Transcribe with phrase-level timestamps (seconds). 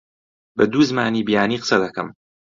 [0.57, 2.07] بە دوو زمانی بیانی قسە دەکەم.